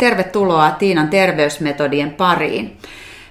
[0.00, 2.78] Tervetuloa Tiinan terveysmetodien pariin.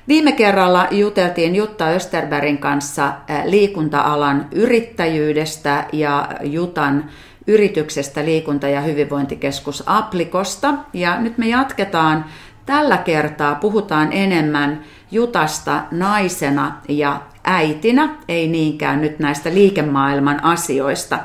[0.08, 3.14] Viime kerralla juteltiin Jutta Österbergin kanssa
[3.46, 7.10] liikunta-alan yrittäjyydestä ja Jutan
[7.48, 10.74] yrityksestä liikunta- ja hyvinvointikeskus Applikosta.
[10.94, 12.26] Ja nyt me jatketaan
[12.66, 14.82] tällä kertaa, puhutaan enemmän
[15.12, 21.20] Jutasta naisena ja äitinä, ei niinkään nyt näistä liikemaailman asioista.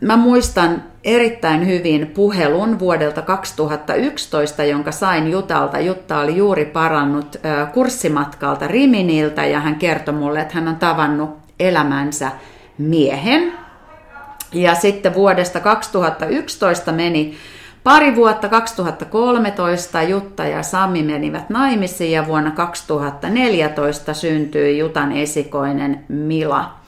[0.00, 5.80] Mä muistan erittäin hyvin puhelun vuodelta 2011, jonka sain Jutalta.
[5.80, 7.36] Jutta oli juuri parannut
[7.74, 11.30] kurssimatkalta Riminiltä ja hän kertoi mulle, että hän on tavannut
[11.60, 12.30] elämänsä
[12.78, 13.52] miehen.
[14.52, 17.36] Ja sitten vuodesta 2011 meni
[17.84, 26.85] pari vuotta, 2013 Jutta ja Sami menivät naimisiin ja vuonna 2014 syntyi Jutan esikoinen Mila.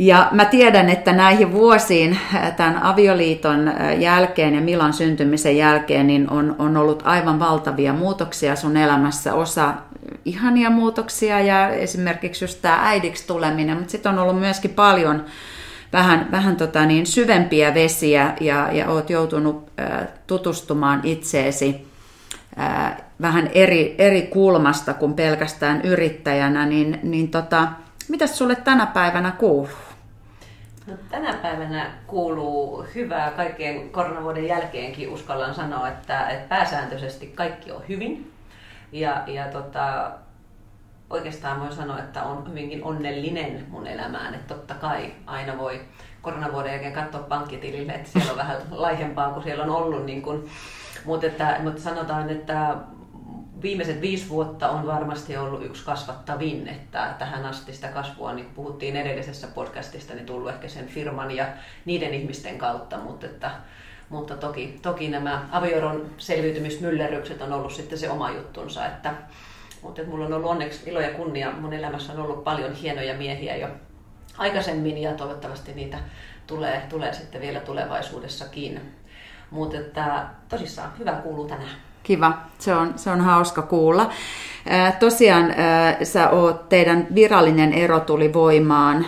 [0.00, 6.06] Ja mä tiedän, että näihin vuosiin äh, tämän avioliiton äh, jälkeen ja Milan syntymisen jälkeen
[6.06, 9.34] niin on, on ollut aivan valtavia muutoksia sun elämässä.
[9.34, 9.74] Osa
[10.24, 15.24] ihania muutoksia ja esimerkiksi just tämä äidiksi tuleminen, mutta sitten on ollut myöskin paljon
[15.92, 21.86] vähän, vähän tota niin, syvempiä vesiä ja, ja oot joutunut äh, tutustumaan itseesi
[22.58, 27.68] äh, vähän eri, eri kulmasta kuin pelkästään yrittäjänä, niin, niin tota,
[28.08, 29.87] mitä sulle tänä päivänä kuuluu?
[30.88, 37.82] No, tänä päivänä kuuluu hyvää kaikkien koronavuoden jälkeenkin uskallan sanoa, että, että pääsääntöisesti kaikki on
[37.88, 38.32] hyvin.
[38.92, 40.10] Ja, ja tota,
[41.10, 44.34] oikeastaan voi sanoa, että on hyvinkin onnellinen mun elämään.
[44.34, 45.80] Että totta kai aina voi
[46.22, 50.06] koronavuoden jälkeen katsoa pankkitilille, että siellä on vähän laihempaa kuin siellä on ollut.
[50.06, 50.48] Niin kun,
[51.04, 52.76] mutta, että, mutta sanotaan, että
[53.62, 58.96] viimeiset viisi vuotta on varmasti ollut yksi kasvattavin, että tähän asti sitä kasvua, niin puhuttiin
[58.96, 61.46] edellisessä podcastista, niin tullut ehkä sen firman ja
[61.84, 63.50] niiden ihmisten kautta, mutta, että,
[64.08, 69.14] mutta toki, toki nämä avioron selviytymismyllerrykset on ollut sitten se oma juttunsa, että,
[69.82, 73.14] mutta että mulla on ollut onneksi ilo ja kunnia, mun elämässä on ollut paljon hienoja
[73.14, 73.68] miehiä jo
[74.38, 75.98] aikaisemmin ja toivottavasti niitä
[76.46, 78.94] tulee, tulee sitten vielä tulevaisuudessakin.
[79.50, 81.87] Mutta että tosissaan hyvä kuuluu tänään.
[82.02, 84.10] Kiva, se on, se on hauska kuulla.
[85.00, 85.54] Tosiaan
[86.02, 89.06] sä oot, teidän virallinen ero tuli voimaan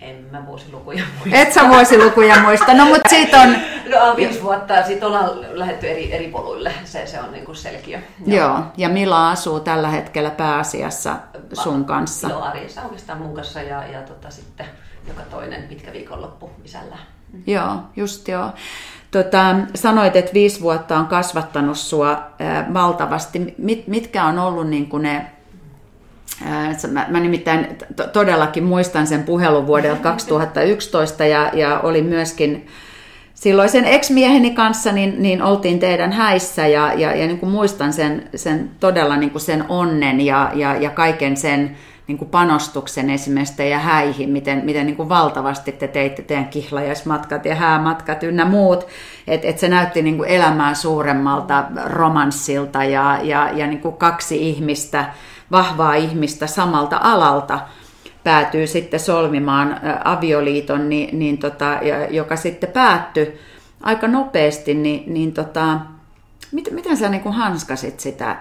[0.00, 1.38] en mä vuosilukuja muista.
[1.38, 3.56] Et sä vuosilukuja muista, no mutta siitä on...
[3.90, 7.98] No viisi vuotta, siitä ollaan lähdetty eri, eri poluille, se, se on niinku selkiö.
[8.26, 8.36] Joo.
[8.36, 11.16] Joo, ja Mila asuu tällä hetkellä pääasiassa
[11.52, 12.28] sun kanssa.
[12.28, 14.66] Joo, arjessa oikeastaan mun kanssa ja, ja tota, sitten
[15.08, 16.96] joka toinen pitkä viikonloppu isällä.
[17.46, 18.50] Joo, just joo.
[19.10, 23.54] Tota, sanoit, että viisi vuotta on kasvattanut sua ää, valtavasti.
[23.58, 25.26] Mit, mitkä on ollut niin kuin ne
[26.90, 27.66] Mä, mä nimittäin
[28.12, 32.66] todellakin muistan sen puhelun vuodelta 2011 ja, ja oli myöskin
[33.34, 38.28] silloisen ex-mieheni kanssa, niin, niin oltiin teidän häissä ja, ja, ja niin kuin muistan sen,
[38.34, 41.76] sen todella niin kuin sen onnen ja, ja, ja kaiken sen
[42.08, 47.44] niin kuin panostuksen esimerkiksi teidän häihin, miten, miten niin kuin valtavasti te teitte teidän kihlajaismatkat
[47.44, 48.86] ja häämatkat ynnä muut,
[49.26, 54.48] että et se näytti niin kuin elämää suuremmalta romanssilta ja, ja, ja niin kuin kaksi
[54.48, 55.12] ihmistä,
[55.50, 57.60] vahvaa ihmistä samalta alalta
[58.24, 61.78] päätyy sitten solmimaan avioliiton, niin, niin tota,
[62.10, 63.38] joka sitten päättyi
[63.82, 65.80] aika nopeasti, niin, niin tota,
[66.52, 68.36] miten, miten sä niin kuin hanskasit sitä,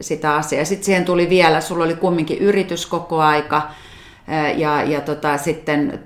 [0.00, 0.64] sitä asiaa?
[0.64, 3.70] Sitten siihen tuli vielä, sulla oli kumminkin yritys koko aika,
[4.56, 6.00] ja, ja tota, sitten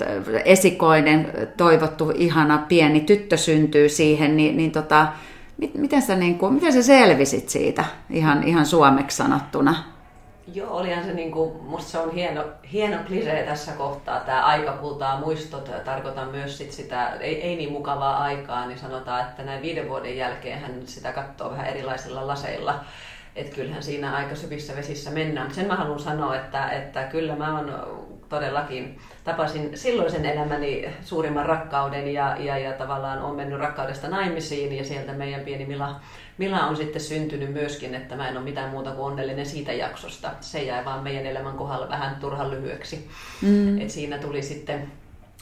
[0.44, 5.06] esikoinen, toivottu, ihana pieni tyttö syntyy siihen, niin, niin tota,
[5.74, 9.94] miten, sä, niin kuin, miten sä selvisit siitä ihan, ihan suomeksi sanottuna?
[10.54, 15.20] Joo, olihan se, niin kuin, musta se on hieno, hieno klisee tässä kohtaa, tämä aikakultaa
[15.20, 19.88] muistot, tarkoitan myös sit sitä, ei, ei niin mukavaa aikaa, niin sanotaan, että näin viiden
[19.88, 22.84] vuoden jälkeen hän sitä katsoo vähän erilaisilla laseilla,
[23.36, 25.54] että kyllähän siinä aika syvissä vesissä mennään.
[25.54, 27.72] Sen mä haluan sanoa, että, että kyllä mä oon
[28.28, 34.84] todellakin, tapasin silloisen elämäni suurimman rakkauden ja, ja, ja tavallaan on mennyt rakkaudesta naimisiin ja
[34.84, 36.00] sieltä meidän pieni Mila
[36.38, 40.30] Mila on sitten syntynyt myöskin, että mä en ole mitään muuta kuin onnellinen siitä jaksosta.
[40.40, 43.08] Se jäi vaan meidän elämän kohdalla vähän turhan lyhyeksi.
[43.42, 43.80] Mm.
[43.80, 44.92] Et siinä tuli sitten,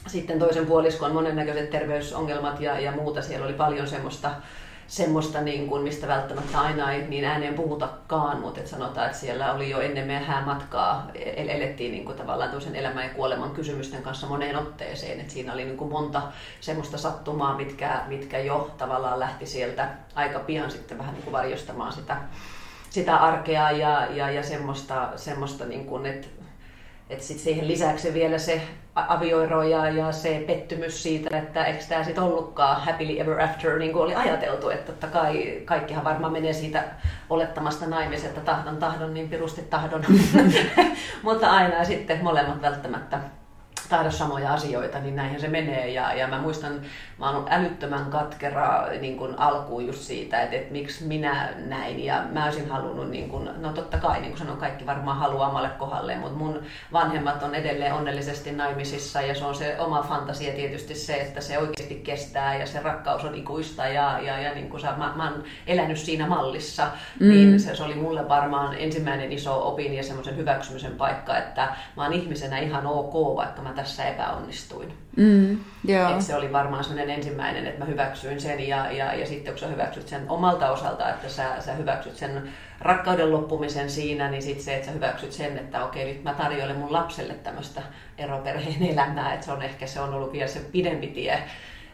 [0.07, 3.21] sitten toisen puoliskon monennäköiset terveysongelmat ja, ja muuta.
[3.21, 4.31] Siellä oli paljon semmoista
[4.87, 9.53] semmoista, niin kuin, mistä välttämättä aina ei niin ääneen puhutakaan, mutta et sanotaan, että siellä
[9.53, 14.27] oli jo ennen meidän häämatkaa, elettiin niin kuin, tavallaan toisen elämän ja kuoleman kysymysten kanssa
[14.27, 15.19] moneen otteeseen.
[15.19, 16.21] Et siinä oli niin kuin, monta
[16.59, 21.93] semmoista sattumaa, mitkä, mitkä jo tavallaan lähti sieltä aika pian sitten vähän niin kuin varjostamaan
[21.93, 22.17] sitä,
[22.89, 26.27] sitä arkea ja, ja, ja semmoista, semmoista niin kuin, että
[27.09, 28.61] että sitten siihen lisäksi vielä se
[28.95, 33.93] avioero ja, ja se pettymys siitä, että eikö tämä sitten ollutkaan happily ever after, niin
[33.93, 36.83] kuin oli ajateltu, että totta kai kaikkihan varmaan menee siitä
[37.29, 40.05] olettamasta naimisesta tahdon tahdon, niin pirusti tahdon,
[41.23, 43.19] mutta aina sitten molemmat välttämättä
[43.89, 45.89] tahdo samoja asioita, niin näinhän se menee.
[45.89, 46.81] Ja, ja mä muistan,
[47.19, 52.05] mä oon älyttömän katkera niin kun alkuun just siitä, että, että miksi minä näin.
[52.05, 55.49] Ja mä olisin halunnut, niin kun, no totta kai, niin kuin sanon, kaikki varmaan haluaa
[55.49, 56.63] omalle kohdalle, mutta mun
[56.93, 61.57] vanhemmat on edelleen onnellisesti naimisissa ja se on se oma fantasia tietysti se, että se
[61.57, 65.31] oikeasti kestää ja se rakkaus on ikuista ja, ja, ja niin kuin sä, mä, mä
[65.31, 66.87] oon elänyt siinä mallissa,
[67.19, 67.29] mm.
[67.29, 72.03] niin se, se oli mulle varmaan ensimmäinen iso opin ja semmoisen hyväksymisen paikka, että mä
[72.03, 74.93] oon ihmisenä ihan ok, vaikka mä tässä epäonnistuin.
[75.15, 76.15] Mm, joo.
[76.15, 79.59] Et se oli varmaan sellainen ensimmäinen, että mä hyväksyin sen ja, ja, ja sitten kun
[79.59, 82.49] sä hyväksyt sen omalta osalta, että sä, sä hyväksyt sen
[82.79, 86.77] rakkauden loppumisen siinä, niin sitten se, että sä hyväksyt sen, että okei, nyt mä tarjoilen
[86.77, 87.81] mun lapselle tämmöistä
[88.17, 91.43] eroperheen elämää, että se on ehkä se on ollut vielä se pidempi tie,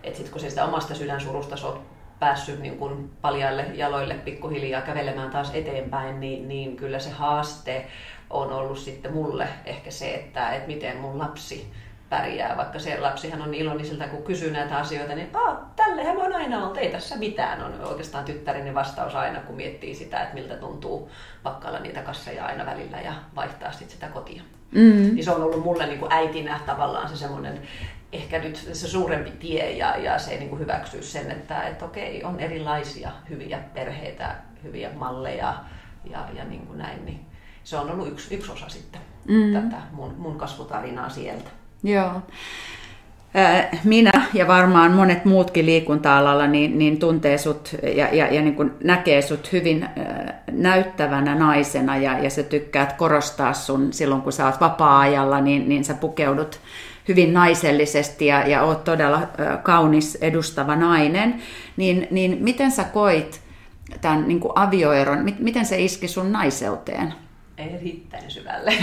[0.03, 1.81] että sitten kun se sitä omasta sydänsurusta on
[2.19, 7.87] päässyt niin kuin paljaille jaloille pikkuhiljaa kävelemään taas eteenpäin, niin, niin kyllä se haaste
[8.29, 11.71] on ollut sitten mulle ehkä se, että, että miten mun lapsi
[12.09, 16.57] pärjää, vaikka se lapsihan on ilonisilta, kun kysyy näitä asioita, niin Aa, tällehän on aina
[16.57, 21.11] ollut, ei tässä mitään, on oikeastaan tyttäreni vastaus aina, kun miettii sitä, että miltä tuntuu
[21.43, 24.41] pakkailla niitä kasseja aina välillä ja vaihtaa sitten sitä kotia.
[24.71, 25.15] Mm.
[25.15, 27.61] Niin se on ollut mulle niin kuin äitinä tavallaan se semmoinen
[28.13, 32.23] ehkä nyt se suurempi tie ja, ja se niin kuin hyväksyy sen, että, että okei,
[32.23, 35.55] on erilaisia hyviä perheitä, hyviä malleja
[36.11, 37.28] ja, ja niin kuin näin, niin
[37.63, 39.53] se on ollut yksi, yksi osa sitten mm.
[39.53, 41.49] tätä mun, mun kasvutarinaa sieltä.
[41.83, 42.21] Joo.
[43.83, 48.71] Minä ja varmaan monet muutkin liikunta-alalla niin, niin tuntee sut ja, ja, ja niin kuin
[48.83, 49.89] näkee sut hyvin
[50.51, 55.83] näyttävänä naisena ja, ja sä tykkäät korostaa sun silloin kun sä oot vapaa-ajalla, niin, niin
[55.83, 56.59] sä pukeudut
[57.07, 59.21] hyvin naisellisesti ja, ja oot todella
[59.63, 61.41] kaunis edustava nainen.
[61.77, 63.41] Niin, niin miten sä koit
[64.01, 67.13] tämän niin kuin avioeron, miten se iski sun naiseuteen?
[67.59, 68.73] Erittäin syvälle.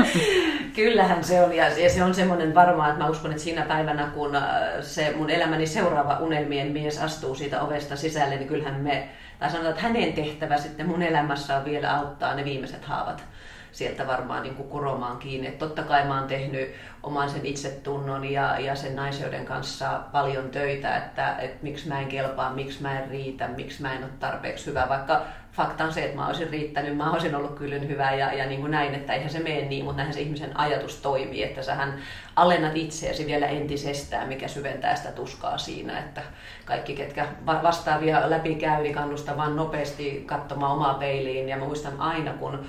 [0.76, 4.36] Kyllähän se on, ja se on semmoinen varmaan, että mä uskon, että siinä päivänä, kun
[4.36, 4.44] äh,
[4.80, 9.08] se mun elämäni seuraava unelmien mies astuu siitä ovesta sisälle, niin kyllähän me,
[9.38, 13.24] tai sanotaan, että hänen tehtävä sitten mun elämässä on vielä auttaa ne viimeiset haavat
[13.72, 15.46] sieltä varmaan niin kuin kuromaan kiinni.
[15.46, 20.50] Et totta kai mä oon tehnyt oman sen itsetunnon ja, ja sen naiseuden kanssa paljon
[20.50, 24.12] töitä, että, että miksi mä en kelpaa, miksi mä en riitä, miksi mä en ole
[24.20, 25.22] tarpeeksi hyvä, vaikka
[25.60, 28.60] fakta on se, että mä olisin riittänyt, mä olisin ollut kyllyn hyvä ja, ja niin
[28.60, 31.98] kuin näin, että eihän se mene niin, mutta näinhän se ihmisen ajatus toimii, että sähän
[32.36, 36.22] alennat itseäsi vielä entisestään, mikä syventää sitä tuskaa siinä, että
[36.64, 41.48] kaikki, ketkä vastaavia läpi käy, niin kannustaa vaan nopeasti katsomaan omaa peiliin.
[41.48, 42.64] Ja mä muistan aina, kun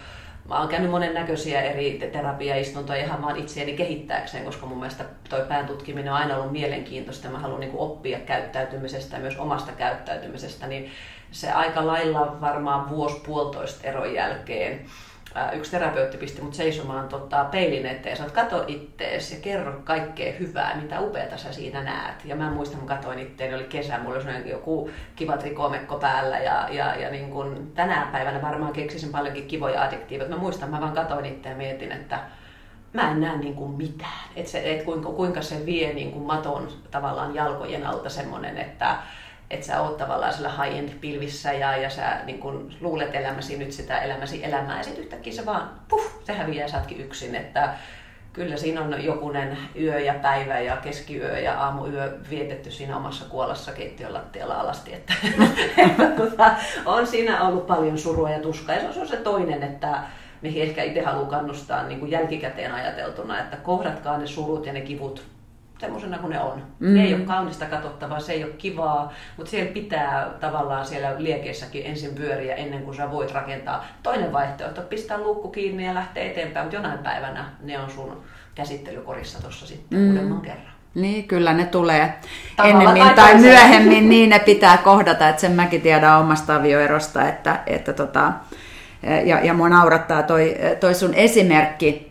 [0.51, 5.45] Mä oon käynyt monen näköisiä eri terapiaistuntoja ihan vaan itseäni kehittääkseen, koska mun mielestä toi
[5.47, 7.29] pään tutkiminen on aina ollut mielenkiintoista.
[7.29, 10.67] Mä haluan niin oppia käyttäytymisestä ja myös omasta käyttäytymisestä.
[10.67, 10.91] Niin
[11.31, 14.85] se aika lailla varmaan vuosi puolitoista eron jälkeen
[15.53, 18.17] yksi terapeutti pisti mut seisomaan tota, peilin eteen.
[18.17, 22.25] Sä kato ittees ja kerro kaikkea hyvää, mitä upeata sä siinä näet.
[22.25, 26.67] Ja mä muistan, kun katsoin itteen, oli kesä, mulla oli joku kiva trikomekko päällä ja,
[26.71, 30.29] ja, ja niin kun tänä päivänä varmaan keksisin paljonkin kivoja adjektiiveja.
[30.29, 32.19] Mä muistan, mä vaan katsoin itteen ja mietin, että
[32.93, 34.29] mä en näe niin kuin mitään.
[34.35, 38.95] Että et kuinka, kuinka se vie niin kuin maton tavallaan jalkojen alta semmoinen, että
[39.51, 43.71] että sä oot tavallaan sillä high-end pilvissä ja, ja sä niin kun luulet elämäsi nyt
[43.71, 47.35] sitä elämäsi elämää ja sitten yhtäkkiä se vaan, puh, se häviää ja yksin.
[47.35, 47.73] Että
[48.33, 53.71] kyllä siinä on jokunen yö ja päivä ja keskiyö ja aamuyö vietetty siinä omassa kuolassa
[53.71, 54.93] keittiön lattialla alasti.
[54.93, 55.13] Että,
[56.17, 56.51] tota,
[56.85, 59.99] on siinä ollut paljon surua ja tuskaa ja se on se toinen, että
[60.41, 64.81] mihin ehkä itse haluan kannustaa niin kuin jälkikäteen ajateltuna, että kohdatkaa ne surut ja ne
[64.81, 65.23] kivut
[65.81, 66.63] semmoisena kuin ne on.
[66.79, 66.93] Mm.
[66.93, 71.85] Ne ei ole kaunista katsottavaa, se ei ole kivaa, mutta siellä pitää tavallaan siellä liekeissäkin
[71.85, 73.85] ensin pyöriä ennen kuin sä voit rakentaa.
[74.03, 78.21] Toinen vaihtoehto, pistää luukku kiinni ja lähteä eteenpäin, mutta jonain päivänä ne on sun
[78.55, 80.09] käsittelykorissa tuossa sitten mm.
[80.09, 80.71] uudemman kerran.
[80.95, 82.13] Niin, kyllä ne tulee
[82.57, 87.59] Tavalla ennemmin tai, myöhemmin, niin ne pitää kohdata, että sen mäkin tiedän omasta avioerosta, että,
[87.67, 88.31] että tota,
[89.25, 92.10] ja, ja mua naurattaa toi, toi sun esimerkki,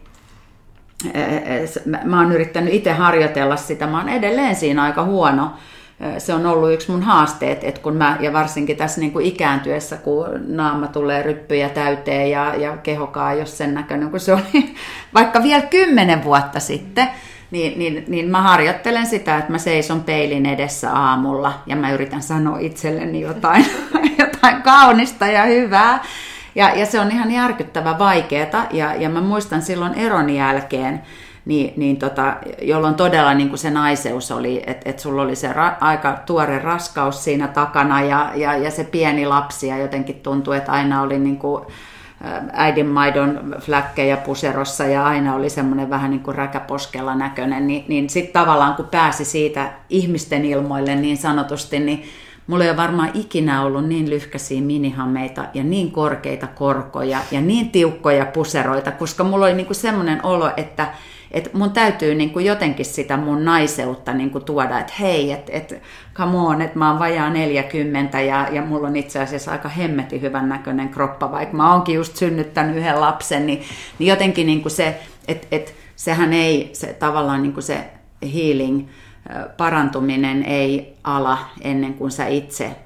[2.05, 5.51] mä oon yrittänyt itse harjoitella sitä, mä oon edelleen siinä aika huono.
[6.19, 9.97] Se on ollut yksi mun haasteet, että kun mä, ja varsinkin tässä niin kuin ikääntyessä,
[9.97, 14.43] kun naama tulee ryppyjä täyteen ja, ja kehokaa jos sen näköinen kun se oli
[15.15, 17.09] vaikka vielä kymmenen vuotta sitten,
[17.51, 22.23] niin, niin, niin mä harjoittelen sitä, että mä seison peilin edessä aamulla ja mä yritän
[22.23, 23.67] sanoa itselleni jotain,
[24.19, 26.05] jotain kaunista ja hyvää.
[26.55, 31.03] Ja, ja se on ihan järkyttävä vaikeeta, ja, ja mä muistan silloin eron jälkeen,
[31.45, 35.53] niin, niin tota, jolloin todella niin kuin se naiseus oli, että et sulla oli se
[35.53, 40.57] ra, aika tuore raskaus siinä takana ja, ja, ja se pieni lapsi ja jotenkin tuntui,
[40.57, 41.65] että aina oli niin kuin,
[42.53, 48.33] äidinmaidon fläkkejä puserossa ja aina oli semmoinen vähän niin kuin räkäposkella näköinen, niin, niin sitten
[48.33, 52.05] tavallaan kun pääsi siitä ihmisten ilmoille niin sanotusti, niin
[52.47, 57.71] mulla ei ole varmaan ikinä ollut niin lyhkäisiä minihameita ja niin korkeita korkoja ja niin
[57.71, 60.93] tiukkoja puseroita, koska mulla oli niin kuin semmoinen olo, että
[61.31, 65.53] että mun täytyy niin kuin jotenkin sitä mun naiseutta niin kuin tuoda, että hei, että
[65.53, 65.83] et,
[66.15, 70.21] come on, että mä oon vajaa 40 ja, ja mulla on itse asiassa aika hemmetin
[70.21, 73.63] hyvän näköinen kroppa, vaikka mä oonkin just synnyttänyt yhden lapsen, niin,
[73.99, 77.85] niin jotenkin niin kuin se, että et, sehän ei, se tavallaan niin kuin se
[78.35, 78.89] healing,
[79.57, 82.77] parantuminen ei ala ennen kuin sä itse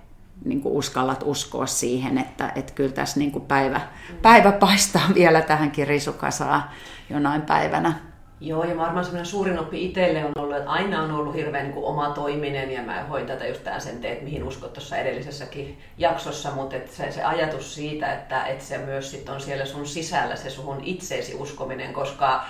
[0.45, 3.81] niin kuin uskallat uskoa siihen, että, että kyllä tässä niin kuin päivä,
[4.23, 6.63] päivä paistaa vielä tähänkin risukasaan
[7.11, 7.95] jonain päivänä.
[8.41, 11.75] Joo, ja varmaan semmoinen suurin oppi itselle on ollut, että aina on ollut hirveän niin
[11.75, 15.79] kuin oma toiminen, ja mä hoin tätä just tämän sen teet, mihin uskot tuossa edellisessäkin
[15.99, 19.87] jaksossa, mutta että se, se ajatus siitä, että, että se myös sit on siellä sun
[19.87, 22.45] sisällä se sun itseesi uskominen, koska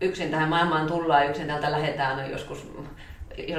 [0.00, 2.66] yksin tähän maailmaan tullaan, yksin täältä lähetään joskus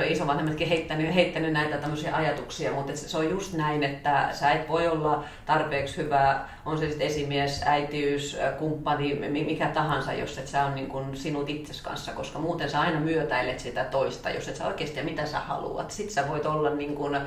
[0.09, 4.87] isovanhemmatkin heittänyt, heittänyt näitä tämmöisiä ajatuksia, mutta se on just näin, että sä et voi
[4.87, 10.75] olla tarpeeksi hyvä, on se sitten esimies, äitiys, kumppani, mikä tahansa, jos et sä on
[10.75, 14.67] niin kuin sinut itses kanssa, koska muuten sä aina myötäilet sitä toista, jos et sä
[14.67, 15.91] oikeasti mitä sä haluat.
[15.91, 17.17] Sitten sä voit olla niin kuin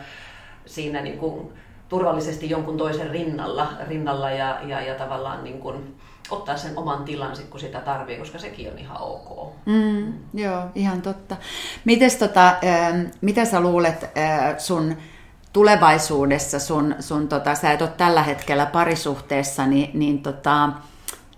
[0.66, 1.52] siinä niin kuin
[1.88, 5.96] turvallisesti jonkun toisen rinnalla, rinnalla ja, ja, ja tavallaan niin kuin,
[6.30, 9.52] ottaa sen oman tilan kun sitä tarvii, koska sekin on ihan ok.
[9.66, 11.36] Mm, joo, ihan totta.
[11.84, 12.56] Mites tota, äh,
[13.20, 14.96] mitä sä luulet äh, sun
[15.52, 20.64] tulevaisuudessa, sun, sun tota, sä et ole tällä hetkellä parisuhteessa, niin, niin tota,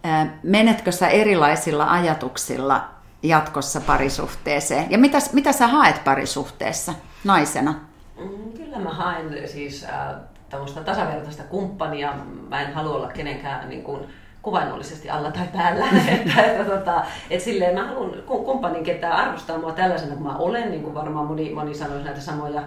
[0.06, 2.88] äh, menetkö sä erilaisilla ajatuksilla
[3.22, 4.90] jatkossa parisuhteeseen?
[4.90, 7.74] Ja mitä, mitä sä haet parisuhteessa naisena?
[8.18, 10.16] Mm, kyllä mä haen siis äh,
[10.48, 12.12] tämmöistä tasavertaista kumppania.
[12.48, 14.06] Mä en halua olla kenenkään niin kuin,
[14.46, 15.86] kuvainnollisesti alla tai päällä.
[16.14, 20.70] että, että, tota, et silleen mä haluan kumppanin ketään arvostaa mua tällaisena kuin mä olen,
[20.70, 22.62] niin kuin varmaan moni, moni sanoisi näitä samoja,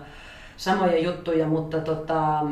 [0.58, 2.46] samoja juttuja, mutta tota,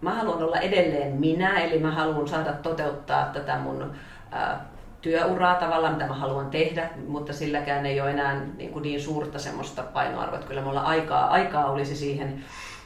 [0.00, 3.92] mä haluan olla edelleen minä, eli mä haluan saada toteuttaa tätä mun
[4.32, 4.66] ää,
[5.00, 9.38] työuraa tavallaan, mitä mä haluan tehdä, mutta silläkään ei ole enää niin, kuin niin suurta
[9.38, 12.44] semmoista painoarvoa, että kyllä mulla aikaa, aikaa olisi siihen,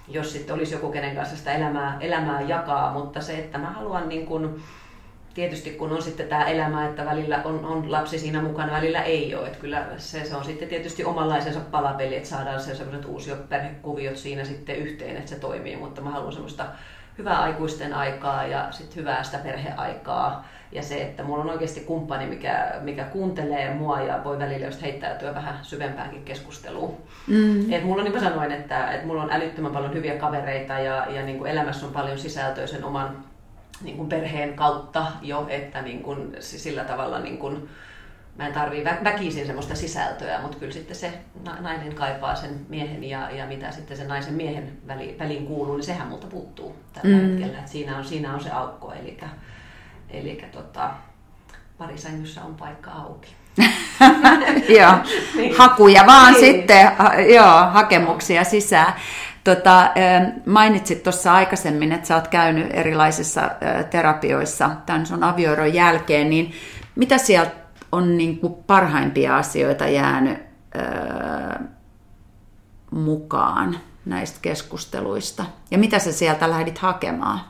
[0.09, 4.09] jos sitten olisi joku, kenen kanssa sitä elämää, elämää jakaa, mutta se, että mä haluan
[4.09, 4.63] niin kuin,
[5.35, 9.35] tietysti kun on sitten tämä elämä, että välillä on, on lapsi siinä mukana, välillä ei
[9.35, 9.47] ole.
[9.47, 14.17] Että kyllä se, se on sitten tietysti omanlaisensa palapeli, että saadaan se sellaiset uusiot perhekuviot
[14.17, 15.77] siinä sitten yhteen, että se toimii.
[15.77, 16.67] Mutta mä haluan semmoista
[17.19, 20.49] hyvää aikuisten aikaa ja sitten hyvää sitä perheaikaa.
[20.73, 24.83] Ja se, että mulla on oikeasti kumppani, mikä, mikä kuuntelee mua ja voi välillä just
[24.83, 26.97] heittäytyä vähän syvempäänkin keskusteluun.
[27.27, 27.73] Mm.
[27.73, 31.23] Et mulla niin mä sanoin, että, että mulla on älyttömän paljon hyviä kavereita ja, ja
[31.23, 33.30] niin kuin elämässä on paljon sisältöä sen oman
[33.83, 37.69] niin kuin perheen kautta jo, että niin kuin, sillä tavalla niin kuin,
[38.39, 41.13] mä en tarvii vä- väkisin semmoista sisältöä, mutta kyllä sitten se
[41.61, 45.85] nainen kaipaa sen miehen ja, ja mitä sitten sen naisen miehen väli, väliin kuuluu, niin
[45.85, 47.29] sehän multa puuttuu tällä mm.
[47.29, 47.59] hetkellä.
[47.59, 49.19] Että siinä, on, siinä on se aukko, eli,
[50.11, 50.91] eli tota,
[51.79, 53.35] parisängyssä on paikka auki.
[54.79, 54.93] joo,
[55.37, 55.57] niin.
[55.59, 56.45] hakuja vaan niin.
[56.45, 56.91] sitten,
[57.35, 58.93] joo, hakemuksia sisään.
[59.45, 59.91] Tota,
[60.47, 63.51] mainitsit tuossa aikaisemmin, että sä oot käynyt erilaisissa
[63.91, 66.53] terapioissa tämän sun avioeron jälkeen, niin
[66.97, 67.53] mitä sieltä
[67.93, 70.39] on niin kuin parhaimpia asioita jäänyt
[70.75, 71.65] ää,
[72.91, 75.45] mukaan näistä keskusteluista?
[75.71, 77.41] Ja mitä sä sieltä lähdit hakemaan?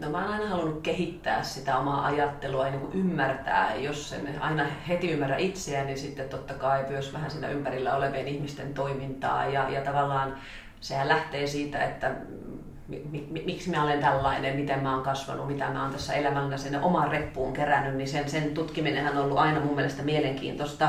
[0.00, 4.66] No mä oon aina halunnut kehittää sitä omaa ajattelua ja niin ymmärtää, jos en aina
[4.88, 9.46] heti ymmärrä itseään, niin sitten totta kai myös vähän siinä ympärillä olevien ihmisten toimintaa.
[9.46, 10.36] Ja, ja tavallaan
[10.80, 12.10] sehän lähtee siitä, että
[13.44, 17.10] miksi mä olen tällainen, miten mä oon kasvanut, mitä mä oon tässä elämällä sinne omaan
[17.10, 20.88] reppuun kerännyt, niin sen, sen tutkiminenhan on ollut aina mun mielestä mielenkiintoista.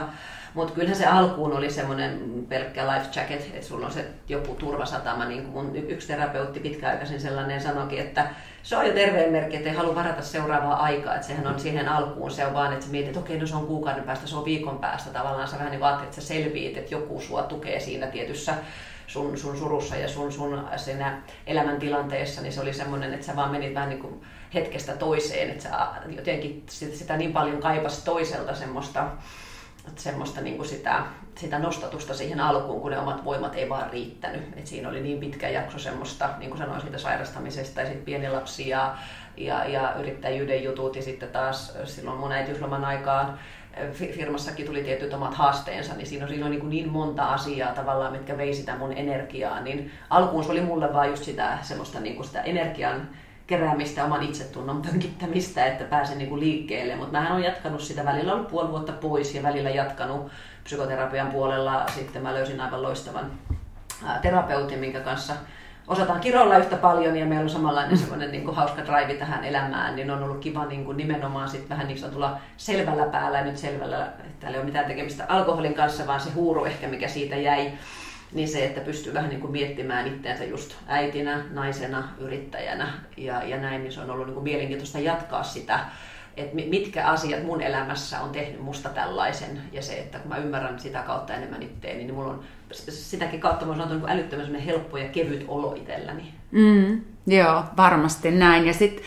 [0.54, 5.26] Mutta kyllähän se alkuun oli semmoinen pelkkä life jacket, että sulla on se joku turvasatama,
[5.26, 8.28] niin kuin mun yksi terapeutti pitkäaikaisen sellainen sanoikin, että
[8.64, 11.90] se on jo terveen merkki, että ei halua varata seuraavaa aikaa, että sehän on siihen
[11.90, 14.36] alkuun, se on vaan, että sä mietit, että okei, no se on kuukauden päästä, se
[14.36, 17.80] on viikon päästä, tavallaan sä vähän niin vaatit, että sä selviit, että joku sua tukee
[17.80, 18.54] siinä tietyssä
[19.08, 23.52] sun, sun surussa ja sun, sun siinä elämäntilanteessa, niin se oli semmoinen, että sä vaan
[23.52, 24.22] menit vähän niin kuin
[24.54, 29.08] hetkestä toiseen, että sä jotenkin sitä, niin paljon kaipas toiselta semmoista
[29.96, 31.04] semmoista niin kuin sitä,
[31.36, 34.42] sitä nostatusta siihen alkuun, kun ne omat voimat ei vaan riittänyt.
[34.56, 38.30] Et siinä oli niin pitkä jakso semmoista, niin kuin sanoin, siitä sairastamisesta ja sitten pieni
[38.30, 38.96] lapsi ja,
[39.38, 43.40] ja, ja yrittäjyyden jutut ja sitten taas silloin mun äitiysloman aikaan
[43.92, 48.12] firmassakin tuli tietyt omat haasteensa, niin siinä on, siinä on niin, niin monta asiaa tavallaan,
[48.12, 52.16] mitkä vei sitä mun energiaa, niin alkuun se oli mulle vaan just sitä semmoista niin
[52.16, 53.10] kuin sitä energian
[53.48, 56.96] keräämistä, oman itsetunnon pönkittämistä, että pääsen niin kuin liikkeelle.
[56.96, 60.32] Mutta mä on jatkanut sitä välillä, ollut puoli vuotta pois ja välillä jatkanut
[60.64, 61.86] psykoterapian puolella.
[61.96, 63.32] Sitten mä löysin aivan loistavan
[64.22, 65.34] terapeutin, minkä kanssa
[65.88, 69.96] osataan kiroilla yhtä paljon ja meillä on samanlainen semmoinen niin kuin hauska drive tähän elämään,
[69.96, 74.06] niin on ollut kiva niin kuin nimenomaan sit vähän niin tulla selvällä päällä, nyt selvällä,
[74.06, 77.72] että täällä ei ole mitään tekemistä alkoholin kanssa, vaan se huuru ehkä mikä siitä jäi,
[78.34, 83.58] niin se, että pystyy vähän niin kuin miettimään itseänsä just äitinä, naisena, yrittäjänä ja, ja
[83.58, 85.80] näin, niin se on ollut niin kuin mielenkiintoista jatkaa sitä,
[86.38, 89.62] että mitkä asiat mun elämässä on tehnyt musta tällaisen.
[89.72, 93.66] Ja se, että kun mä ymmärrän sitä kautta enemmän itteeni, niin mulla on sitäkin kautta
[93.66, 96.34] mä sanon, niin älyttömän helppo ja kevyt olo itselläni.
[96.52, 98.68] Mm, joo, varmasti näin.
[98.68, 99.04] Ja sitten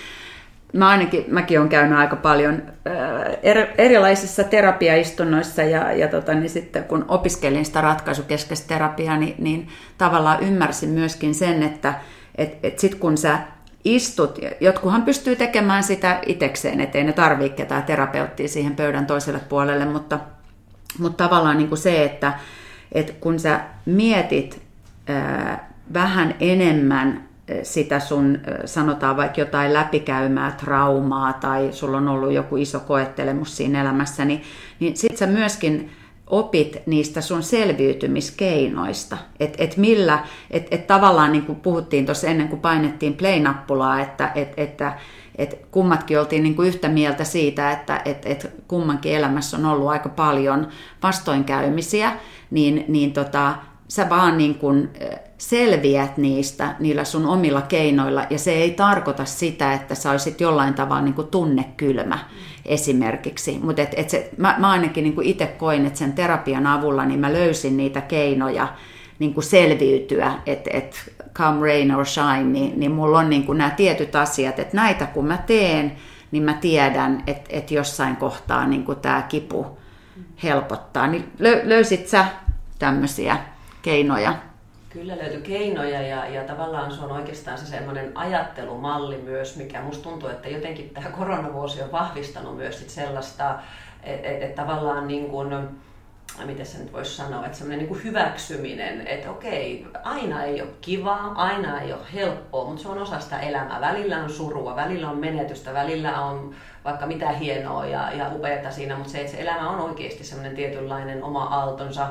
[0.73, 6.85] mä ainakin, mäkin olen käynyt aika paljon äh, erilaisissa terapiaistunnoissa ja, ja tota, niin sitten
[6.85, 11.95] kun opiskelin sitä ratkaisukeskeistä terapiaa, niin, niin tavallaan ymmärsin myöskin sen, että
[12.35, 13.39] et, et sitten kun sä
[13.85, 19.85] istut, jotkuhan pystyy tekemään sitä itekseen, ettei ne tarvitse ketään terapeuttia siihen pöydän toiselle puolelle,
[19.85, 20.19] mutta,
[20.99, 22.33] mutta tavallaan niin kuin se, että,
[22.93, 24.63] että kun sä mietit
[25.95, 27.29] vähän enemmän
[27.63, 33.81] sitä sun, sanotaan vaikka jotain läpikäymää traumaa tai sulla on ollut joku iso koettelemus siinä
[33.81, 34.43] elämässä, niin,
[34.81, 35.91] niin sit sä myöskin
[36.31, 39.17] opit niistä sun selviytymiskeinoista.
[39.41, 44.33] Että et millä, että et tavallaan niin kuin puhuttiin tuossa ennen kuin painettiin play-nappulaa, että
[44.35, 44.99] et, että
[45.39, 49.89] et kummatkin oltiin niin kuin yhtä mieltä siitä, että et, et kummankin elämässä on ollut
[49.89, 50.69] aika paljon
[51.03, 52.13] vastoinkäymisiä,
[52.51, 53.55] niin, niin tota,
[53.89, 54.91] sä vaan niin kuin
[55.39, 60.75] selviät niistä niillä sun omilla keinoilla, ja se ei tarkoita sitä, että sä olisit jollain
[60.75, 62.19] tavalla niin kuin tunnekylmä
[62.65, 63.59] esimerkiksi.
[63.63, 67.21] Mutta et, et se, mä, mä ainakin niin itse koin, että sen terapian avulla niin
[67.21, 68.69] mä löysin niitä keinoja
[69.19, 73.59] niin kuin selviytyä, että et come rain or shine, niin, niin mulla on niin kuin
[73.59, 75.93] nämä tietyt asiat, että näitä kun mä teen,
[76.31, 79.79] niin mä tiedän, että, että jossain kohtaa niin kuin tämä kipu
[80.43, 81.07] helpottaa.
[81.07, 81.33] Niin
[81.65, 82.27] löysit sä
[82.79, 83.37] tämmöisiä
[83.83, 84.35] keinoja?
[84.91, 90.09] Kyllä löytyy keinoja ja, ja tavallaan se on oikeastaan se semmoinen ajattelumalli myös, mikä musta
[90.09, 93.59] tuntuu, että jotenkin tämä koronavuosi on vahvistanut myös sit sellaista,
[94.03, 95.69] että et, et tavallaan niin kuin,
[96.45, 101.33] miten se nyt voisi sanoa, että semmoinen niin hyväksyminen, että okei, aina ei ole kivaa,
[101.37, 103.81] aina ei ole helppoa, mutta se on osa sitä elämää.
[103.81, 108.97] Välillä on surua, välillä on menetystä, välillä on vaikka mitä hienoa ja, ja upeata siinä,
[108.97, 112.09] mutta se, että se elämä on oikeasti semmoinen tietynlainen oma aaltonsa,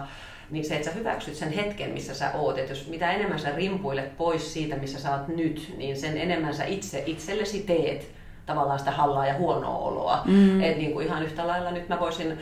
[0.52, 3.56] niin se, että sä hyväksyt sen hetken, missä sä oot, että jos mitä enemmän sä
[3.56, 8.19] rimpuilet pois siitä, missä sä oot nyt, niin sen enemmän sä itse itsellesi teet
[8.50, 10.22] tavallaan sitä hallaa ja huonoa oloa.
[10.26, 10.62] Mm.
[10.62, 12.40] Et niin kuin ihan yhtä lailla nyt mä voisin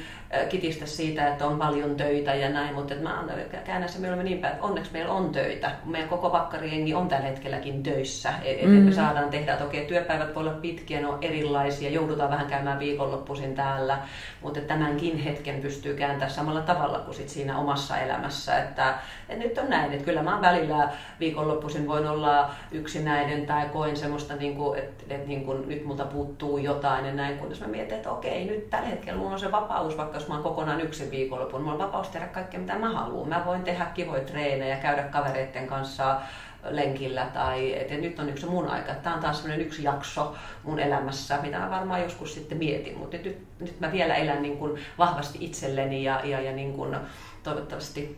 [0.50, 3.24] kitistä siitä, että on paljon töitä ja näin, mutta että mä
[3.66, 5.72] käännän se mieluummin niin päin, että onneksi meillä on töitä.
[5.86, 8.34] Meidän koko vakkariengi on tällä hetkelläkin töissä.
[8.44, 8.70] Et, mm.
[8.70, 12.80] me saadaan tehdä, että okei, työpäivät voi olla pitkiä, ne on erilaisia, joudutaan vähän käymään
[12.80, 13.98] viikonloppuisin täällä,
[14.42, 18.58] mutta tämänkin hetken pystyy kääntämään samalla tavalla kuin sit siinä omassa elämässä.
[18.58, 18.94] Että,
[19.30, 20.90] että nyt on näin, että kyllä mä välillä
[21.20, 26.14] viikonloppuisin voin olla yksinäinen tai koen semmoista, niin kuin, että, että niin kuin, nyt multa
[26.14, 29.52] puuttuu jotain ja näin, kunnes mä mietin, että okei, nyt tällä hetkellä mulla on se
[29.52, 32.90] vapaus, vaikka jos mä oon kokonaan yksin viikonlopun, mulla on vapaus tehdä kaikkea mitä mä
[32.90, 33.30] haluan.
[33.30, 36.22] Mä voin tehdä kivoja treenejä, käydä kavereiden kanssa
[36.64, 38.94] lenkillä tai että nyt on yksi mun aika.
[38.94, 43.18] Tämä on taas sellainen yksi jakso mun elämässä, mitä mä varmaan joskus sitten mietin, mutta
[43.18, 46.98] nyt, nyt mä vielä elän niin kuin vahvasti itselleni ja, ja, ja niin kuin
[47.44, 48.18] toivottavasti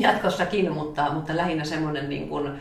[0.00, 2.60] jatkossakin, mutta, mutta lähinnä semmoinen niin kuin,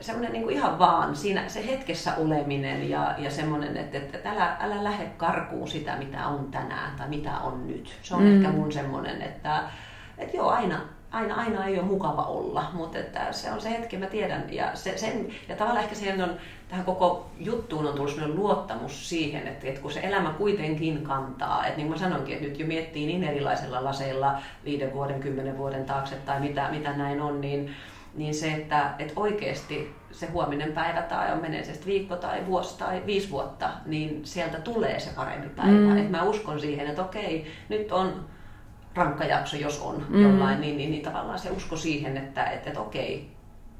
[0.00, 4.56] semmoinen niin kuin ihan vaan siinä se hetkessä oleminen ja, ja semmoinen, että, että älä,
[4.60, 7.98] älä lähde karkuun sitä, mitä on tänään tai mitä on nyt.
[8.02, 8.36] Se on mm.
[8.36, 9.62] ehkä mun semmoinen, että,
[10.18, 13.96] että joo, aina, aina, aina ei ole mukava olla, mutta että se on se hetki,
[13.96, 14.44] mä tiedän.
[14.52, 16.36] Ja, se, sen, ja tavallaan ehkä siihen on,
[16.68, 21.66] tähän koko juttuun on tullut sellainen luottamus siihen, että, että kun se elämä kuitenkin kantaa,
[21.66, 25.58] että niin kuin mä sanonkin, että nyt jo miettii niin erilaisilla laseilla viiden vuoden, kymmenen
[25.58, 27.74] vuoden taakse tai mitä, mitä näin on, niin,
[28.16, 32.78] niin se, että, että oikeasti se huominen päivä tai on menee se viikko tai vuosi
[32.78, 35.72] tai viisi vuotta, niin sieltä tulee se parempi päivä.
[35.72, 35.98] Mm.
[35.98, 38.24] Et mä uskon siihen, että okei, nyt on
[38.94, 40.22] rankka jakso, jos on mm.
[40.22, 43.30] jollain, niin, niin, niin tavallaan se usko siihen, että, että, että okei,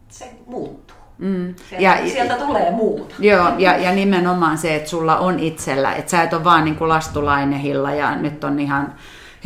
[0.09, 0.97] se muuttuu.
[1.19, 1.55] Mm.
[1.69, 3.15] Sieltä, ja, sieltä tulee muuta.
[3.19, 6.77] Joo, ja, ja nimenomaan se, että sulla on itsellä, että sä et ole vaan niin
[6.77, 8.95] kuin lastulainehilla ja nyt on ihan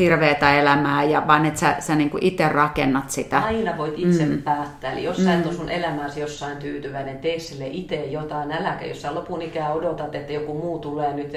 [0.00, 3.38] hirveätä elämää, ja vaan että sä, sä niin itse rakennat sitä.
[3.38, 4.42] Aina voit itse mm.
[4.42, 4.92] päättää.
[4.92, 5.24] Eli jos mm.
[5.24, 8.86] sä et ole sun elämäsi jossain tyytyväinen, tee sille itse jotain, äläkä.
[8.86, 11.32] Jos sä lopun ikään odotat, että joku muu tulee nyt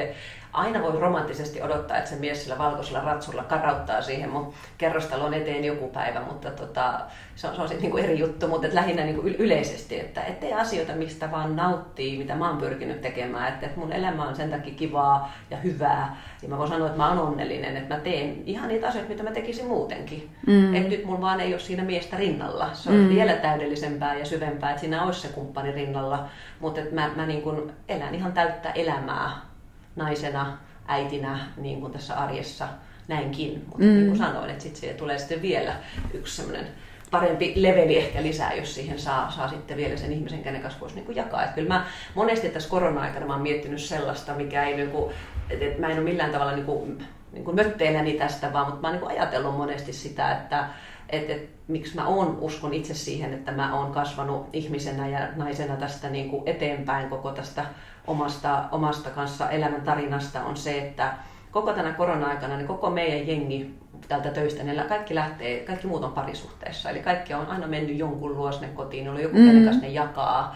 [0.54, 5.66] aina voi romanttisesti odottaa, että se mies sillä valkoisella ratsulla karauttaa siihen mun kerrostalon eteen
[5.66, 7.00] joku päivä, mutta tota,
[7.36, 10.39] se on, se on sitten niinku eri juttu, mutta et lähinnä niinku yleisesti, että et
[10.39, 14.36] tee asioita, mistä vaan nauttii, mitä mä oon pyrkinyt tekemään, että et mun elämä on
[14.36, 18.00] sen takia kivaa ja hyvää, ja mä voin sanoa, että mä oon onnellinen, että mä
[18.00, 20.30] teen ihan niitä asioita, mitä mä tekisin muutenkin.
[20.48, 20.76] Mm.
[20.76, 22.70] Että nyt mun vaan ei ole siinä miestä rinnalla.
[22.74, 23.10] Se on mm.
[23.10, 26.26] vielä täydellisempää ja syvempää, että siinä olisi se kumppani rinnalla,
[26.60, 29.53] mutta mä, mä niin elän ihan täyttä elämää
[29.96, 32.68] naisena, äitinä niin kuin tässä arjessa
[33.08, 33.64] näinkin.
[33.66, 33.94] Mutta mm.
[33.94, 35.76] niin kuin sanoin, että sitten siihen tulee sitten vielä
[36.14, 36.68] yksi semmoinen
[37.12, 40.96] parempi leveli ehkä lisää, jos siihen saa, saa sitten vielä sen ihmisen, kenen kanssa voisi
[40.96, 41.44] niin kuin jakaa.
[41.44, 45.14] Että kyllä mä monesti tässä korona-aikana mä oon miettinyt sellaista, mikä ei, niin kuin,
[45.50, 48.88] että, mä en ole millään tavalla niin kuin, niin kuin mötteiläni tästä, vaan mutta mä
[48.88, 50.66] oon niin kuin ajatellut monesti sitä, että,
[51.13, 55.76] että, että miksi mä oon, uskon itse siihen, että mä oon kasvanut ihmisenä ja naisena
[55.76, 57.65] tästä niin kuin eteenpäin koko tästä
[58.08, 61.13] omasta, omasta kanssa elämän tarinasta on se, että
[61.52, 66.12] koko tänä korona-aikana niin koko meidän jengi tältä töistä, niin kaikki lähtee, kaikki muut on
[66.12, 66.89] parisuhteessa.
[66.89, 69.45] Eli kaikki on aina mennyt jonkun luo sinne kotiin, on joku, mm.
[69.45, 70.56] kenen kanssa ne jakaa.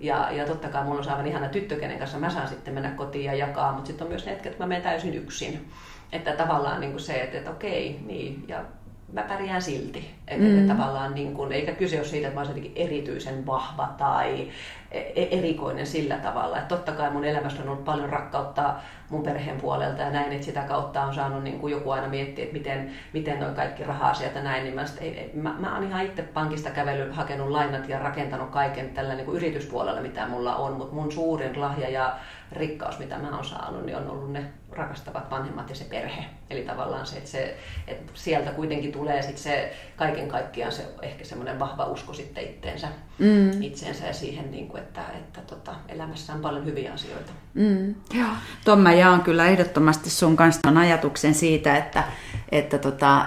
[0.00, 2.90] Ja, ja totta kai mulla on aivan ihana tyttö, kenen kanssa mä saan sitten mennä
[2.90, 5.70] kotiin ja jakaa, mutta sitten on myös ne hetket, että mä menen täysin yksin.
[6.12, 8.64] Että tavallaan niin kuin se, että, että okei, niin, ja
[9.12, 10.14] mä pärjään silti.
[10.28, 10.68] Että mm.
[10.68, 14.48] tavallaan niin kuin, eikä kyse ole siitä, että mä olisin erityisen vahva tai
[14.90, 16.58] e-, e-, erikoinen sillä tavalla.
[16.58, 18.74] Että totta kai mun elämässä on ollut paljon rakkautta
[19.10, 22.44] mun perheen puolelta ja näin, että sitä kautta on saanut niin kuin joku aina miettiä,
[22.44, 24.64] että miten, miten noin kaikki raha-asiat ja näin.
[24.64, 28.50] Niin mä, sit, ei, mä, mä oon ihan itse pankista kävellyt, hakenut lainat ja rakentanut
[28.50, 30.72] kaiken tällä niin kuin yrityspuolella, mitä mulla on.
[30.72, 32.16] Mutta mun suurin lahja ja
[32.52, 36.24] rikkaus, mitä mä oon saanut, niin on ollut ne rakastavat vanhemmat ja se perhe.
[36.50, 37.56] Eli tavallaan se, että, se,
[37.86, 42.88] että sieltä kuitenkin tulee sit se kaiken kaikkiaan se ehkä semmoinen vahva usko sitten itteensä,
[43.18, 43.62] mm.
[43.62, 47.32] itseensä ja siihen, niin kuin, että, että tota, elämässä on paljon hyviä asioita.
[47.54, 47.94] Mm.
[48.14, 48.30] Joo.
[48.64, 52.04] Tuon mä jaan kyllä ehdottomasti sun kanssa ajatuksen siitä, että,
[52.52, 53.26] että tota,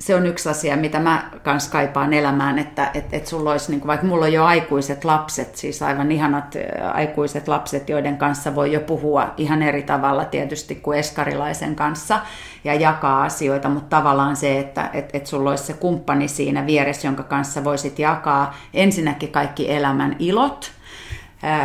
[0.00, 3.80] se on yksi asia, mitä mä kans kaipaan elämään, että et, et sulla olisi, niin
[3.80, 6.54] kuin, vaikka mulla on jo aikuiset lapset, siis aivan ihanat
[6.92, 12.20] aikuiset lapset, joiden kanssa voi jo puhua ihan eri tavalla tietysti kuin eskarilaisen kanssa
[12.64, 17.08] ja jakaa asioita, mutta tavallaan se, että et, et sulla olisi se kumppani siinä vieressä,
[17.08, 20.72] jonka kanssa voisit jakaa ensinnäkin kaikki elämän ilot,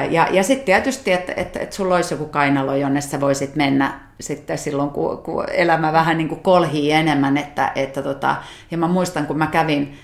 [0.09, 4.04] ja, ja sitten tietysti, että, että, että sulla olisi joku kainalo, jonne sä voisit mennä
[4.19, 7.37] sitten silloin, kun, kun elämä vähän niin kuin kolhii enemmän.
[7.37, 8.35] Että, että tota,
[8.71, 9.97] ja mä muistan, kun mä kävin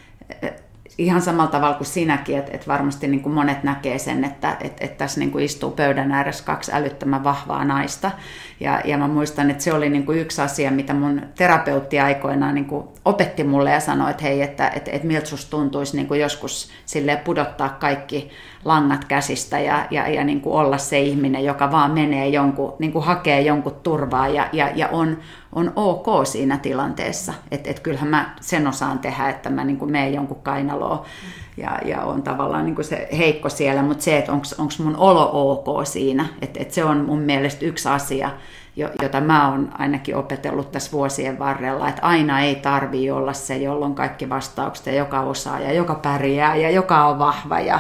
[1.01, 4.85] ihan samalla tavalla kuin sinäkin, että, että varmasti niin kuin monet näkee sen, että, että,
[4.85, 8.11] että tässä niin kuin istuu pöydän ääressä kaksi älyttömän vahvaa naista.
[8.59, 12.55] Ja, ja mä muistan, että se oli niin kuin yksi asia, mitä mun terapeutti aikoinaan
[12.55, 16.07] niin kuin opetti mulle ja sanoi, että hei, että, että, että miltä susta tuntuisi niin
[16.07, 18.29] kuin joskus sille pudottaa kaikki
[18.65, 22.91] langat käsistä ja, ja, ja niin kuin olla se ihminen, joka vaan menee jonkun, niin
[22.91, 25.17] kuin hakee jonkun turvaa ja, ja, ja on,
[25.55, 27.33] on ok siinä tilanteessa.
[27.51, 31.01] Että et kyllähän mä sen osaan tehdä, että mä niin menen jonkun kainaloon
[31.57, 35.85] ja, ja on tavallaan niin se heikko siellä, mutta se, että onko mun olo ok
[35.85, 38.29] siinä, että et se on mun mielestä yksi asia,
[39.01, 43.85] jota mä oon ainakin opetellut tässä vuosien varrella, että aina ei tarvii olla se, jolla
[43.85, 47.79] on kaikki vastaukset ja joka osaa ja joka pärjää ja joka on vahva ja,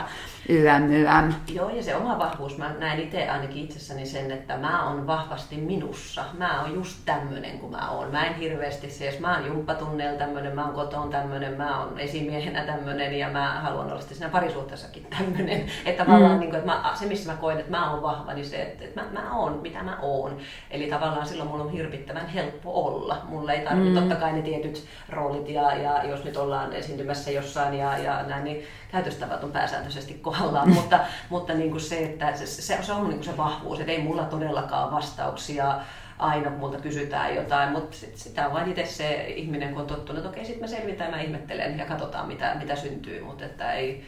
[0.49, 1.33] YM, YM.
[1.53, 5.57] Joo, ja se oma vahvuus, mä näen itse ainakin itsessäni sen, että mä oon vahvasti
[5.57, 6.25] minussa.
[6.37, 8.11] Mä oon just tämmönen kuin mä oon.
[8.11, 12.63] Mä en hirveästi siis, mä oon jumppatunneilla tämmönen, mä oon kotoon tämmönen, mä oon esimiehenä
[12.63, 15.65] tämmönen ja mä haluan olla sitten siinä parisuhteessakin tämmönen.
[15.85, 16.39] Että tavallaan mm.
[16.39, 18.85] niin kuin, että mä, se, missä mä koen, että mä oon vahva, niin se, että,
[18.85, 20.37] että mä, mä oon mitä mä oon.
[20.71, 23.21] Eli tavallaan silloin mulla on hirvittävän helppo olla.
[23.23, 23.99] Mulla ei tarvitse, mm.
[23.99, 28.43] totta kai ne tietyt roolit ja, ja jos nyt ollaan esiintymässä jossain ja, ja näin,
[28.43, 33.03] niin käytöstavat on pääsääntöisesti kohdallaan, mutta, mutta niin kuin se, että se, se, se on
[33.03, 35.79] niin kuin se vahvuus, että ei mulla todellakaan vastauksia
[36.19, 39.87] aina, kun multa kysytään jotain, mutta sit, sitä on vain itse se ihminen, kun on
[39.87, 43.73] tottunut, että okei, sitten mä selvitään, mä ihmettelen ja katsotaan, mitä, mitä syntyy, mutta että
[43.73, 44.05] ei,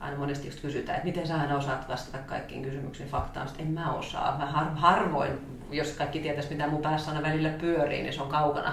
[0.00, 3.92] aina monesti just kysytään, että miten sä aina osaat vastata kaikkiin kysymyksiin faktaan, en mä
[3.92, 4.38] osaa.
[4.38, 5.32] Mä har, harvoin,
[5.70, 8.72] jos kaikki tietäisi, mitä mun päässä aina välillä pyörii, niin se on kaukana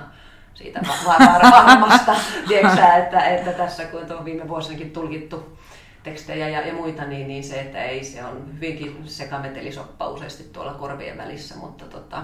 [0.53, 2.15] siitä varmasta,
[2.47, 5.58] tiedätkö, että, että tässä kun on viime vuosinakin tulkittu
[6.06, 10.74] tekstejä ja, ja muita, niin, niin se, että ei, se on hyvinkin sekametelisoppa useasti tuolla
[10.74, 12.24] korvien välissä, mutta tota,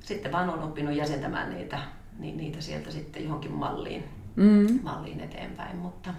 [0.00, 1.78] sitten vaan on oppinut jäsentämään niitä,
[2.18, 4.04] ni, niitä sieltä sitten johonkin malliin,
[4.36, 4.80] mm.
[4.82, 6.10] malliin eteenpäin, mutta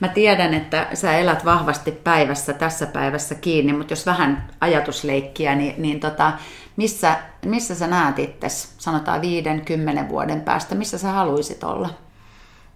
[0.00, 5.82] Mä tiedän, että sä elät vahvasti päivässä, tässä päivässä kiinni, mutta jos vähän ajatusleikkiä, niin,
[5.82, 6.32] niin tota,
[6.76, 11.90] missä, missä sä näet itse, sanotaan viiden, kymmenen vuoden päästä, missä sä haluaisit olla?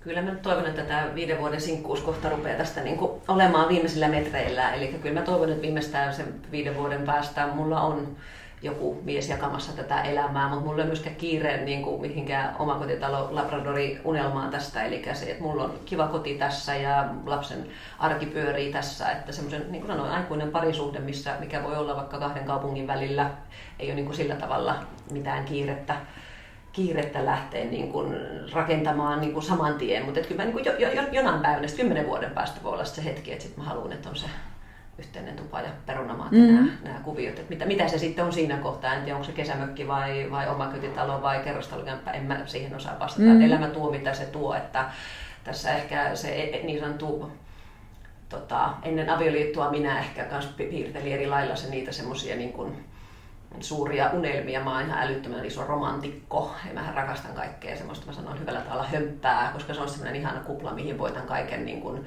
[0.04, 4.08] Kyllä mä toivon, että tämä viiden vuoden sinkkuus kohta rupeaa tästä niin kuin olemaan viimeisillä
[4.08, 4.74] metreillä.
[4.74, 8.16] Eli kyllä mä toivon, että viimeistään sen viiden vuoden päästä mulla on
[8.62, 14.00] joku mies jakamassa tätä elämää, mutta mulla ei myöskään kiire niin kuin mihinkään omakotitalo Labradori
[14.04, 17.66] unelmaan tästä, eli se, että mulla on kiva koti tässä ja lapsen
[17.98, 22.18] arki pyörii tässä, että semmoisen, niin kuin sanoin, aikuinen parisuhde, missä, mikä voi olla vaikka
[22.18, 23.30] kahden kaupungin välillä,
[23.78, 24.76] ei ole niin kuin sillä tavalla
[25.10, 25.96] mitään kiirettä
[26.72, 28.16] kiirettä lähteä niin kuin
[28.52, 32.06] rakentamaan niin kuin saman tien, mutta kyllä mä niin kuin jo, jo, jonain päivänä, kymmenen
[32.06, 34.26] vuoden päästä voi olla se hetki, että sit mä haluan, että on se
[34.98, 36.54] yhteinen tupa ja perunamaat mm.
[36.54, 37.38] nämä, nämä kuviot.
[37.38, 40.48] Että mitä, mitä se sitten on siinä kohtaa, en tiedä onko se kesämökki vai, vai
[40.48, 43.28] omakotitalo vai kerrostalokämppä, en mä siihen osaa vastata.
[43.28, 43.42] Mm.
[43.42, 44.84] Elämä tuo mitä se tuo, että
[45.44, 47.32] tässä ehkä se e, e, niin sanottu
[48.28, 52.84] tota, ennen avioliittoa minä ehkä myös piirtelin eri lailla se niitä semmoisia niin kuin,
[53.60, 54.64] suuria unelmia.
[54.64, 58.86] Mä oon ihan älyttömän iso romantikko ja mä rakastan kaikkea semmoista, mä sanon hyvällä tavalla
[58.92, 62.06] hömppää, koska se on semmoinen ihana kupla, mihin voitan kaiken niin kuin,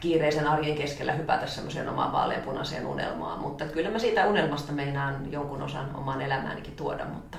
[0.00, 3.40] kiireisen arjen keskellä hypätä semmoiseen omaan vaaleanpunaiseen unelmaan.
[3.40, 7.38] Mutta kyllä mä siitä unelmasta meinaan jonkun osan omaan elämäänikin tuoda, mutta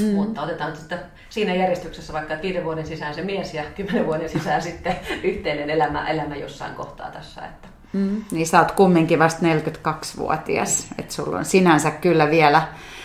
[0.00, 0.14] Mm.
[0.14, 4.62] Mutta otetaan sitten siinä järjestyksessä vaikka viiden vuoden sisään se mies ja kymmenen vuoden sisään
[4.62, 7.46] sitten yhteinen elämä, elämä jossain kohtaa tässä.
[7.46, 7.68] Että.
[7.92, 8.24] Mm.
[8.30, 10.94] Niin sä oot kumminkin vasta 42-vuotias, mm.
[10.98, 12.62] että sulla on sinänsä kyllä vielä,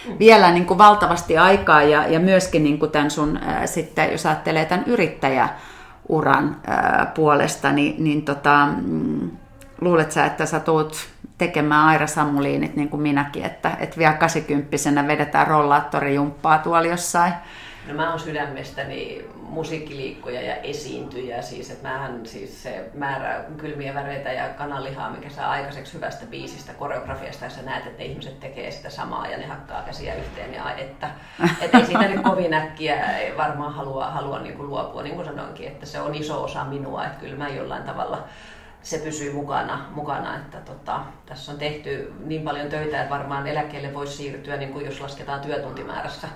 [0.10, 0.20] mm.
[0.20, 4.26] vielä niin kuin valtavasti aikaa ja, ja myöskin niin kuin tämän sun, äh, sitten, jos
[4.26, 5.50] ajattelee tämän yrittäjä
[6.10, 9.32] uran ää, puolesta, niin, niin tota, mm,
[9.82, 15.08] luulet sä, että sä tuut tekemään Aira Samuliinit niin kuin minäkin, että, että vielä 80
[15.08, 17.34] vedetään rollaattorijumppaa tuolla jossain
[17.88, 24.32] No mä oon sydämestäni musiikkiliikkuja ja esiintyjä, siis että mähän siis se määrä kylmiä väreitä
[24.32, 28.90] ja kananlihaa, mikä saa aikaiseksi hyvästä biisistä, koreografiasta, ja sä näet, että ihmiset tekee sitä
[28.90, 31.10] samaa ja ne hakkaa käsiä yhteen, ja että,
[31.62, 32.98] että ei siitä nyt kovin äkkiä
[33.38, 37.06] varmaan halua, halua niin kuin luopua, niin kuin sanoinkin, että se on iso osa minua,
[37.06, 38.24] että kyllä mä jollain tavalla
[38.84, 43.94] se pysyy mukana, mukana että tota, tässä on tehty niin paljon töitä, että varmaan eläkkeelle
[43.94, 46.28] voisi siirtyä, niin kuin jos lasketaan työtuntimäärässä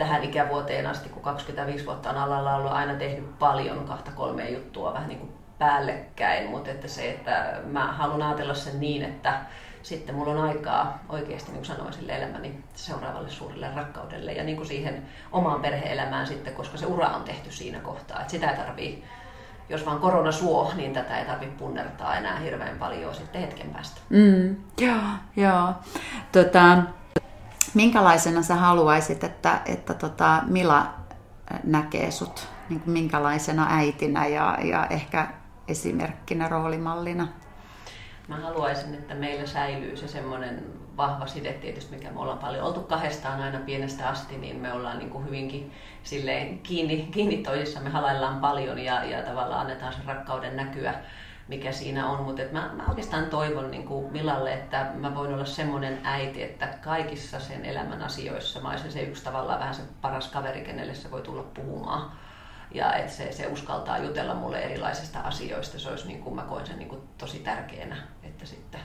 [0.00, 4.94] tähän ikävuoteen asti, kun 25 vuotta on alalla ollut aina tehnyt paljon kahta kolmea juttua
[4.94, 9.40] vähän niin kuin päällekkäin, mutta että se, että mä haluan ajatella sen niin, että
[9.82, 14.56] sitten mulla on aikaa oikeasti, niin kuin sanoin, sille elämäni seuraavalle suurelle rakkaudelle ja niin
[14.56, 18.20] kuin siihen omaan perheelämään sitten, koska se ura on tehty siinä kohtaa.
[18.20, 19.04] Että sitä ei tarvii,
[19.68, 24.00] jos vaan korona suo, niin tätä ei tarvitse punnertaa enää hirveän paljon sitten hetken päästä.
[24.08, 25.02] Mm, joo,
[25.36, 25.72] joo.
[26.32, 26.78] Tota,
[27.74, 30.94] minkälaisena sä haluaisit, että, että tota Mila
[31.64, 35.28] näkee sut, niin kuin minkälaisena äitinä ja, ja ehkä
[35.68, 37.28] esimerkkinä, roolimallina?
[38.28, 40.64] Mä haluaisin, että meillä säilyy se semmoinen
[40.96, 44.98] vahva side tietysti, mikä me ollaan paljon oltu kahdestaan aina pienestä asti, niin me ollaan
[44.98, 50.56] niin kuin hyvinkin silleen kiinni, kiinni toisissamme, halaillaan paljon ja, ja tavallaan annetaan sen rakkauden
[50.56, 50.94] näkyä
[51.50, 52.24] mikä siinä on.
[52.24, 56.66] Mutta mä, mä oikeastaan toivon niin kuin Milalle, että mä voin olla semmoinen äiti, että
[56.66, 61.10] kaikissa sen elämän asioissa mä olisin se yksi tavallaan vähän se paras kaveri, kenelle se
[61.10, 62.12] voi tulla puhumaan.
[62.74, 65.78] Ja että se, se uskaltaa jutella mulle erilaisista asioista.
[65.78, 68.80] Se olisi, niin kuin, mä koen sen niin kuin, tosi tärkeänä, että sitten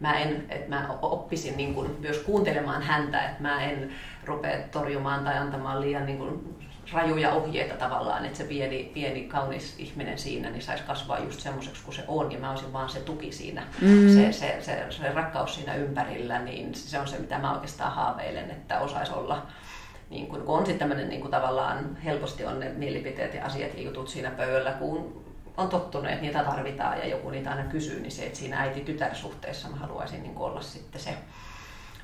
[0.00, 3.90] mä, en, että mä oppisin niin kuin, myös kuuntelemaan häntä, että mä en
[4.24, 6.58] rupea torjumaan tai antamaan liian niin kuin,
[6.92, 11.84] rajuja ohjeita tavallaan, että se pieni, pieni kaunis ihminen siinä niin saisi kasvaa just semmoiseksi
[11.84, 14.14] kuin se on ja mä olisin vaan se tuki siinä, mm.
[14.14, 18.50] se, se, se, se rakkaus siinä ympärillä, niin se on se mitä mä oikeastaan haaveilen,
[18.50, 19.46] että osaisi olla
[20.10, 23.82] niin kun, kun on sitten tämmöinen niin tavallaan helposti on ne mielipiteet ja asiat ja
[23.82, 25.24] jutut siinä pöydällä, kun
[25.56, 29.68] on tottuneet, että niitä tarvitaan ja joku niitä aina kysyy, niin se, että siinä äiti-tytär-suhteessa
[29.68, 31.14] mä haluaisin niin olla sitten se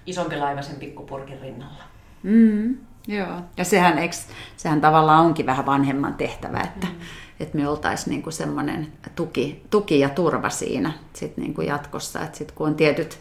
[0.07, 1.83] isompi laiva sen pikkupurkin rinnalla.
[2.23, 2.77] Mm.
[3.09, 6.95] Joo, ja sehän, eks, sehän tavallaan onkin vähän vanhemman tehtävä, että, mm.
[7.41, 12.53] että me oltaisiin niinku semmoinen tuki, tuki ja turva siinä sit niinku jatkossa, että sit
[12.53, 13.19] kun on tietyt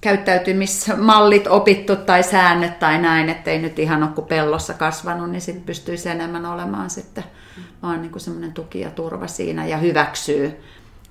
[0.00, 6.08] käyttäytymismallit opittu tai säännöt tai näin, ettei nyt ihan ole pellossa kasvanut, niin sitten pystyisi
[6.08, 7.24] enemmän olemaan sitten
[7.56, 7.62] mm.
[7.82, 10.60] vaan niinku semmoinen tuki ja turva siinä ja hyväksyy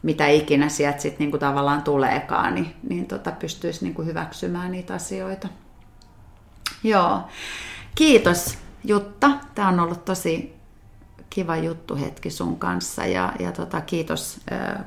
[0.02, 5.48] mitä ikinä sieltä sitten niinku tavallaan tuleekaan, niin, niin tota pystyisi niinku hyväksymään niitä asioita.
[6.84, 7.22] Joo.
[7.98, 9.30] Kiitos Jutta.
[9.56, 10.56] Tämä on ollut tosi
[11.30, 14.40] kiva juttu hetki sun kanssa ja, ja tota, kiitos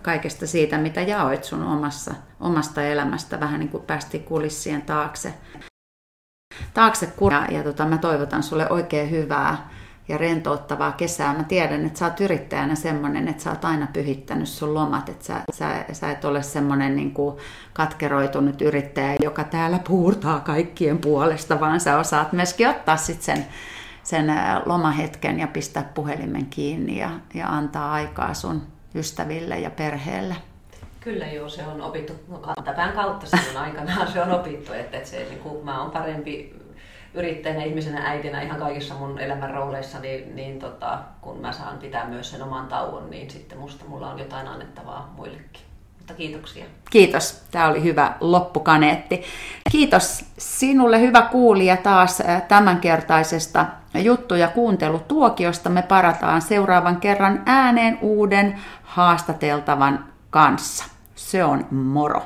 [0.03, 3.41] kaikesta siitä, mitä jaoit sun omassa, omasta elämästä.
[3.41, 5.35] Vähän niin kuin päästi kulissien taakse.
[6.75, 9.71] taakse ja, ja tota, mä toivotan sulle oikein hyvää
[10.11, 11.35] ja rentouttavaa kesää.
[11.35, 15.25] Mä tiedän, että sä oot yrittäjänä semmoinen, että sä oot aina pyhittänyt sun lomat, että
[15.25, 17.37] sä, sä, sä et ole semmoinen niin kuin
[17.73, 23.47] katkeroitunut yrittäjä, joka täällä puurtaa kaikkien puolesta, vaan sä osaat myöskin ottaa sit sen,
[24.03, 24.33] sen
[24.67, 28.63] lomahetken ja pistää puhelimen kiinni ja, ja antaa aikaa sun
[28.95, 30.37] ystäville ja perheelle.
[31.01, 35.27] Kyllä joo, se on opittu kantapään kautta silloin aikanaan se on opittu, että, että se,
[35.31, 36.60] niin kuin, mä oon parempi
[37.15, 42.09] yrittäjänä, ihmisenä, äitinä ihan kaikissa mun elämän rooleissa, niin, niin tota, kun mä saan pitää
[42.09, 45.63] myös sen oman tauon, niin sitten musta mulla on jotain annettavaa muillekin.
[45.99, 46.65] Mutta kiitoksia.
[46.91, 47.43] Kiitos.
[47.51, 49.23] Tämä oli hyvä loppukaneetti.
[49.71, 55.71] Kiitos sinulle hyvä kuulija taas tämänkertaisesta juttu- ja kuuntelutuokiosta.
[55.71, 60.85] Me parataan seuraavan kerran ääneen uuden haastateltavan kanssa.
[61.15, 62.23] Se on moro.